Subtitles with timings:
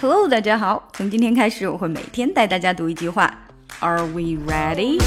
[0.00, 0.88] Hello，大家好。
[0.92, 3.32] 从今天开始，我会每天带大家读一句话。
[3.80, 5.02] Are we ready？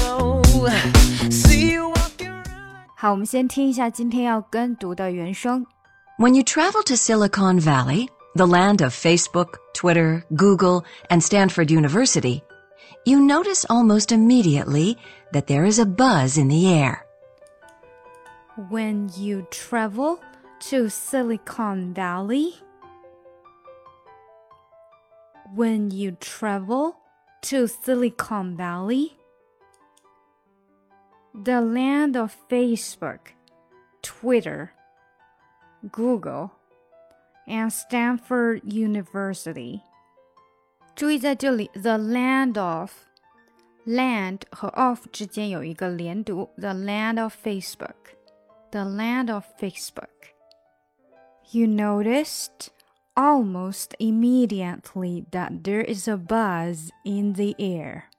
[2.94, 5.64] 好，我们先听一下今天要跟读的原声。
[6.18, 12.42] When you travel to Silicon Valley, the land of Facebook, Twitter, Google, and Stanford University,
[13.04, 14.96] you notice almost immediately
[15.32, 16.98] that there is a buzz in the air.
[18.68, 20.18] When you travel
[20.68, 22.56] to Silicon Valley,
[25.54, 26.96] when you travel
[27.42, 29.16] to Silicon Valley,
[31.34, 33.34] the land of Facebook,
[34.02, 34.72] Twitter,
[35.90, 36.52] Google,
[37.46, 39.80] and Stanford University.
[40.94, 42.92] 注意在这里，the land of
[43.86, 52.68] land 和 of 之间有一个连读，the land of Facebook，the land of Facebook。You noticed
[53.17, 58.09] almost immediately that there is a buzz in the air.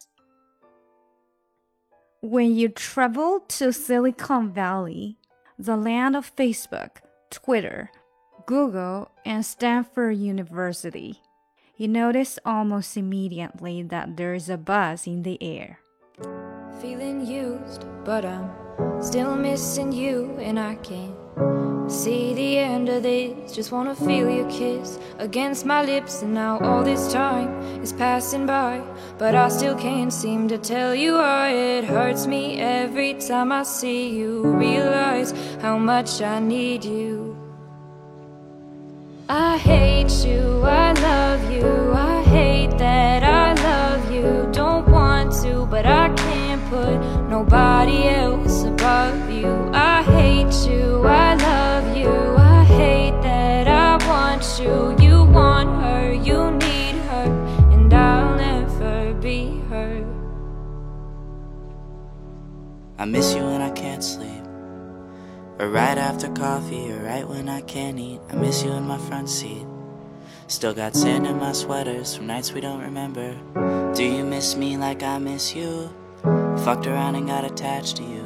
[2.21, 5.19] When you travel to Silicon Valley,
[5.59, 7.91] the land of Facebook, Twitter,
[8.47, 11.21] Google, and Stanford University,
[11.77, 15.79] you notice almost immediately that there is a buzz in the air.
[16.81, 18.51] Feeling used, but I'm
[19.03, 21.26] still missing you, and I can't
[21.89, 26.23] See the end of this, just wanna feel your kiss against my lips.
[26.23, 27.49] And now all this time
[27.81, 28.83] is passing by,
[29.19, 33.63] but I still can't seem to tell you why it hurts me every time I
[33.63, 34.43] see you.
[34.43, 37.37] Realize how much I need you.
[39.29, 43.23] I hate you, I love you, I hate that
[62.99, 64.43] I miss you when I can't sleep.
[65.59, 68.21] Or right after coffee, or right when I can't eat.
[68.31, 69.67] I miss you in my front seat.
[70.47, 73.37] Still got sand in my sweaters from nights we don't remember.
[73.95, 75.91] Do you miss me like I miss you?
[76.65, 78.26] Fucked around and got attached to you.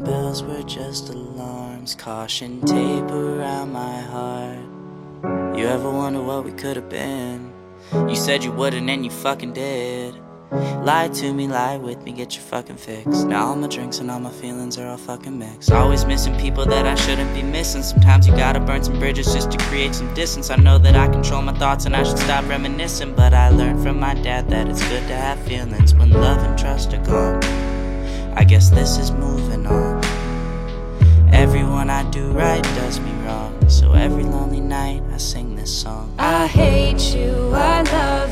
[0.00, 5.56] bells were just alarms, caution tape around my heart.
[5.56, 7.52] You ever wonder what we could have been?
[7.92, 10.14] You said you wouldn't, and you fucking did.
[10.50, 13.06] Lie to me, lie with me, get your fucking fix.
[13.22, 15.70] Now all my drinks and all my feelings are all fucking mixed.
[15.70, 17.82] Always missing people that I shouldn't be missing.
[17.82, 20.50] Sometimes you gotta burn some bridges just to create some distance.
[20.50, 23.14] I know that I control my thoughts and I should stop reminiscing.
[23.14, 26.58] But I learned from my dad that it's good to have feelings when love and
[26.58, 27.42] trust are gone.
[28.36, 29.89] I guess this is moving on.
[31.90, 33.68] I do right does me wrong.
[33.68, 36.14] So every lonely night I sing this song.
[36.18, 38.29] I hate you, I love